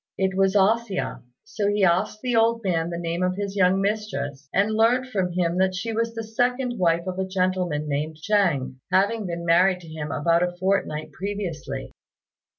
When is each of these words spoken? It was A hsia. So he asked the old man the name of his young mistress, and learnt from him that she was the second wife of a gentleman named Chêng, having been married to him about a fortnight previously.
It 0.17 0.35
was 0.35 0.55
A 0.55 0.77
hsia. 0.79 1.21
So 1.43 1.67
he 1.67 1.83
asked 1.83 2.21
the 2.23 2.35
old 2.35 2.63
man 2.63 2.89
the 2.89 2.97
name 2.97 3.21
of 3.21 3.35
his 3.35 3.55
young 3.55 3.79
mistress, 3.79 4.49
and 4.51 4.71
learnt 4.73 5.05
from 5.05 5.31
him 5.33 5.59
that 5.59 5.75
she 5.75 5.93
was 5.93 6.15
the 6.15 6.23
second 6.23 6.79
wife 6.79 7.05
of 7.05 7.19
a 7.19 7.27
gentleman 7.27 7.87
named 7.87 8.15
Chêng, 8.17 8.77
having 8.91 9.27
been 9.27 9.45
married 9.45 9.79
to 9.81 9.87
him 9.87 10.11
about 10.11 10.41
a 10.41 10.57
fortnight 10.57 11.11
previously. 11.11 11.91